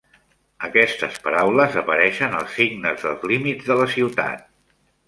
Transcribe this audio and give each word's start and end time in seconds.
Aquestes 0.67 1.19
paraules 1.27 1.77
apareixen 1.83 2.35
als 2.41 2.59
signes 2.63 3.07
dels 3.07 3.31
límits 3.35 3.71
de 3.71 3.83
la 3.83 3.91
ciutat. 3.99 4.47